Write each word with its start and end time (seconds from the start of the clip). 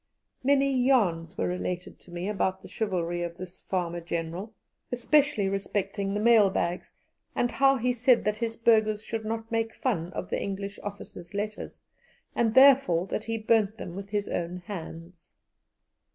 Many 0.43 0.75
yarns 0.83 1.37
were 1.37 1.47
related 1.47 1.99
to 1.99 2.11
me 2.11 2.27
about 2.27 2.63
the 2.63 2.67
chivalry 2.67 3.21
of 3.21 3.37
this 3.37 3.59
farmer 3.61 4.01
General, 4.01 4.51
especially 4.91 5.47
respecting 5.47 6.15
the 6.15 6.19
mail 6.19 6.49
bags, 6.49 6.95
and 7.35 7.51
how 7.51 7.77
he 7.77 7.93
said 7.93 8.23
that 8.23 8.39
his 8.39 8.55
burghers 8.55 9.03
should 9.03 9.25
not 9.25 9.51
make 9.51 9.75
fun 9.75 10.11
of 10.13 10.31
the 10.31 10.41
English 10.41 10.79
officers' 10.81 11.35
letters, 11.35 11.83
and 12.35 12.55
therefore 12.55 13.05
that 13.05 13.25
he 13.25 13.37
burnt 13.37 13.77
them 13.77 13.95
with 13.95 14.09
his 14.09 14.27
own 14.27 14.63
hands. 14.65 15.35